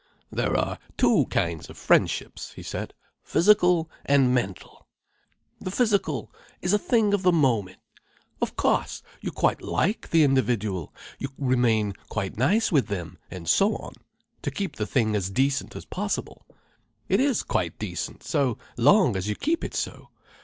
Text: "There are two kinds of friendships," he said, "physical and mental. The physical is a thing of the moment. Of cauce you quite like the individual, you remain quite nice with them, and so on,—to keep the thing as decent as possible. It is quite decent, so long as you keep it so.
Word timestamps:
"There 0.31 0.57
are 0.57 0.79
two 0.97 1.27
kinds 1.27 1.69
of 1.69 1.77
friendships," 1.77 2.53
he 2.53 2.63
said, 2.63 2.95
"physical 3.23 3.87
and 4.03 4.33
mental. 4.33 4.87
The 5.59 5.69
physical 5.69 6.31
is 6.59 6.73
a 6.73 6.79
thing 6.79 7.13
of 7.13 7.21
the 7.21 7.31
moment. 7.31 7.77
Of 8.41 8.55
cauce 8.55 9.03
you 9.21 9.31
quite 9.31 9.61
like 9.61 10.09
the 10.09 10.23
individual, 10.23 10.91
you 11.19 11.29
remain 11.37 11.93
quite 12.09 12.35
nice 12.35 12.71
with 12.71 12.87
them, 12.87 13.19
and 13.29 13.47
so 13.47 13.75
on,—to 13.75 14.49
keep 14.49 14.77
the 14.77 14.87
thing 14.87 15.15
as 15.15 15.29
decent 15.29 15.75
as 15.75 15.85
possible. 15.85 16.47
It 17.07 17.19
is 17.19 17.43
quite 17.43 17.77
decent, 17.77 18.23
so 18.23 18.57
long 18.77 19.15
as 19.15 19.29
you 19.29 19.35
keep 19.35 19.63
it 19.63 19.75
so. 19.75 20.09